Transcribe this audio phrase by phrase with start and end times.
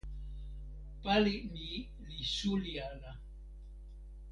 [1.03, 1.69] pali mi
[2.07, 3.11] li suli ala.